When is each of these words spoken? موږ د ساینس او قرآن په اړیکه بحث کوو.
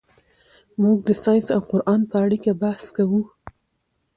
موږ 0.81 0.97
د 1.07 1.09
ساینس 1.23 1.47
او 1.55 1.61
قرآن 1.71 2.01
په 2.11 2.15
اړیکه 2.25 2.51
بحث 2.61 2.85
کوو. 2.97 3.21